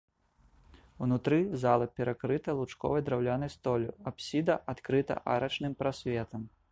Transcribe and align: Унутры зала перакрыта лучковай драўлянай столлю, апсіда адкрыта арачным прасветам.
Унутры 1.07 1.37
зала 1.63 1.87
перакрыта 1.99 2.55
лучковай 2.61 3.05
драўлянай 3.09 3.53
столлю, 3.57 3.91
апсіда 4.13 4.59
адкрыта 4.73 5.21
арачным 5.35 5.73
прасветам. 5.83 6.49